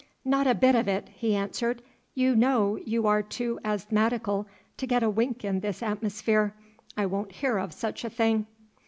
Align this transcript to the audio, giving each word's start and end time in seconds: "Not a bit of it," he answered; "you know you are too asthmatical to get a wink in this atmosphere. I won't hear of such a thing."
"Not 0.25 0.47
a 0.47 0.55
bit 0.55 0.73
of 0.73 0.87
it," 0.87 1.09
he 1.09 1.35
answered; 1.35 1.83
"you 2.15 2.35
know 2.35 2.75
you 2.75 3.05
are 3.05 3.21
too 3.21 3.59
asthmatical 3.63 4.47
to 4.77 4.87
get 4.87 5.03
a 5.03 5.11
wink 5.11 5.45
in 5.45 5.59
this 5.59 5.83
atmosphere. 5.83 6.55
I 6.97 7.05
won't 7.05 7.31
hear 7.33 7.59
of 7.59 7.71
such 7.71 8.03
a 8.03 8.09
thing." 8.09 8.47